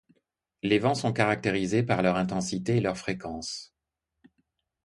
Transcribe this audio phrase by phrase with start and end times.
[0.63, 3.75] Les vents sont caractérisés par leur intensité et leur fréquence.